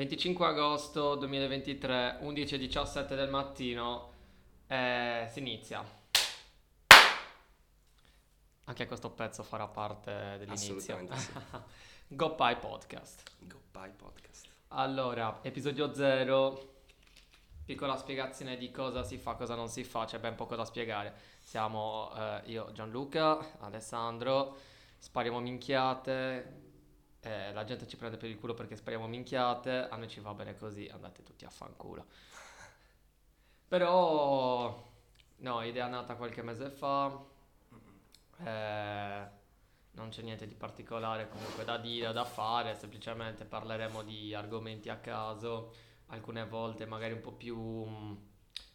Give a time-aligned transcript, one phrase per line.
[0.00, 4.08] 25 agosto 2023, 11.17 del mattino,
[4.66, 5.84] eh, si inizia.
[8.64, 10.76] Anche questo pezzo farà parte dell'inizio.
[10.76, 11.32] Assolutamente sì.
[12.16, 13.30] Go Pie Podcast.
[13.40, 14.48] Goodbye podcast.
[14.68, 16.74] Allora, episodio 0,
[17.66, 21.12] piccola spiegazione di cosa si fa, cosa non si fa, c'è ben poco da spiegare.
[21.42, 24.56] Siamo eh, io, Gianluca, Alessandro,
[24.96, 26.69] spariamo minchiate,
[27.20, 30.32] eh, la gente ci prende per il culo perché spariamo minchiate, a noi ci va
[30.34, 32.06] bene così, andate tutti a fanculo.
[33.68, 34.90] Però,
[35.36, 37.24] no, idea nata qualche mese fa,
[38.44, 39.28] eh,
[39.92, 44.96] non c'è niente di particolare comunque da dire, da fare, semplicemente parleremo di argomenti a
[44.96, 45.72] caso,
[46.06, 48.12] alcune volte magari un po' più mm,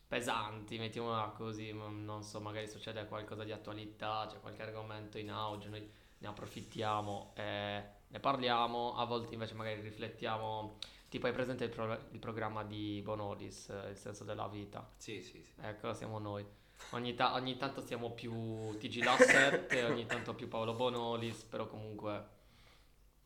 [0.07, 5.32] pesanti, mettiamola così, mm, non so, magari succede qualcosa di attualità, c'è qualche argomento in
[5.32, 7.84] auge, noi ne approfittiamo e
[8.16, 10.78] ne parliamo, a volte invece magari riflettiamo,
[11.10, 14.90] tipo hai presente il, pro- il programma di Bonolis, eh, Il senso della vita?
[14.96, 15.54] Sì, sì, sì.
[15.60, 16.46] Ecco, siamo noi.
[16.91, 18.32] Ogni, ta- ogni tanto siamo più
[18.77, 22.26] TG Lasset, ogni tanto più Paolo Bonolis, però comunque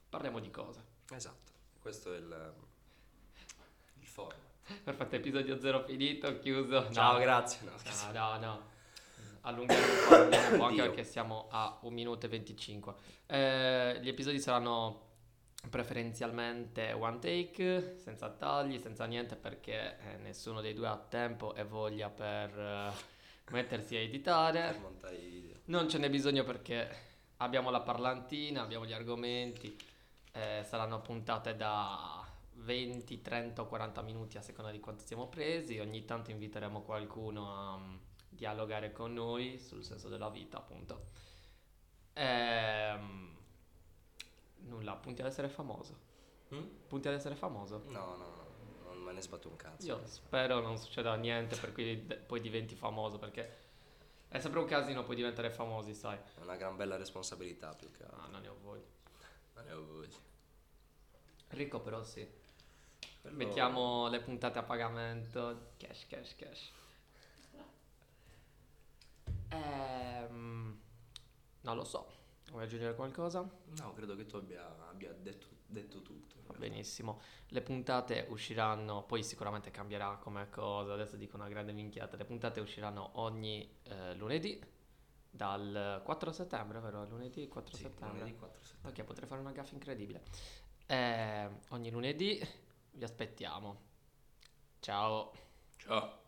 [0.10, 0.84] parliamo di cose.
[1.12, 1.52] Esatto.
[1.80, 2.54] Questo è il,
[4.00, 4.38] il format.
[4.84, 6.92] Perfetto, episodio 0 finito, chiuso.
[6.92, 7.60] Ciao, No, grazie.
[7.64, 8.12] No.
[8.12, 8.68] No, no, no.
[9.42, 12.94] Allunghiamo un po', allunghiamo un po' anche perché siamo a 1 minuto e 25.
[13.28, 15.08] Eh, gli episodi saranno
[15.70, 21.64] preferenzialmente one take, senza tagli, senza niente perché eh, nessuno dei due ha tempo e
[21.64, 22.92] voglia per eh,
[23.52, 24.72] mettersi a editare.
[24.72, 25.58] Per montare i video.
[25.66, 29.76] Non ce n'è bisogno perché abbiamo la parlantina, abbiamo gli argomenti,
[30.32, 35.80] eh, saranno puntate da 20, 30 o 40 minuti a seconda di quanto siamo presi.
[35.80, 37.80] Ogni tanto inviteremo qualcuno a
[38.30, 41.08] dialogare con noi sul senso della vita, appunto.
[42.14, 43.36] Ehm,
[44.66, 46.08] nulla, punti ad essere famoso.
[46.54, 46.64] Mm?
[46.88, 47.84] Punti ad essere famoso.
[47.88, 48.48] No, no, no,
[48.94, 49.86] non me ne sbatto un cazzo.
[49.86, 53.68] Io spero non succeda niente per cui de- poi diventi famoso perché
[54.28, 56.18] è sempre un casino poi diventare famosi, sai.
[56.18, 58.22] È una gran bella responsabilità più che altro.
[58.22, 58.86] Ah, non ne ho voglia.
[59.56, 60.18] Non ne ho voglia.
[61.50, 62.28] Ricco però sì.
[63.22, 65.72] Quello- Mettiamo le puntate a pagamento.
[65.78, 66.72] Cash, cash, cash.
[69.50, 70.80] Ehm,
[71.62, 72.18] non lo so.
[72.52, 73.48] Vuoi aggiungere qualcosa?
[73.78, 76.36] No, credo che tu abbia, abbia detto, detto tutto.
[76.58, 77.22] benissimo.
[77.50, 82.18] Le puntate usciranno, poi sicuramente cambierà come cosa, adesso dico una grande minchiata.
[82.18, 84.60] Le puntate usciranno ogni eh, lunedì
[85.30, 87.06] dal 4 settembre, vero?
[87.06, 88.18] Lunedì 4 Sì, settembre.
[88.20, 89.02] lunedì 4 settembre.
[89.02, 90.24] Ok, potrei fare una gaffa incredibile.
[90.88, 92.42] Eh, ogni lunedì
[92.94, 93.80] vi aspettiamo.
[94.80, 95.32] Ciao.
[95.78, 96.19] Ciao.